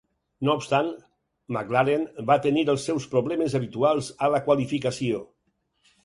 No 0.47 0.53
obstant, 0.59 0.87
McLaren 1.57 2.07
va 2.31 2.37
tenir 2.45 2.63
els 2.73 2.85
seus 2.89 3.05
problemes 3.11 3.57
habituals 3.59 4.09
a 4.25 4.31
la 4.37 4.41
qualificació. 4.49 5.21